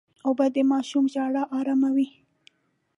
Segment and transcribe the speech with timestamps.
[0.27, 2.07] اوبه د ماشوم ژړا اراموي.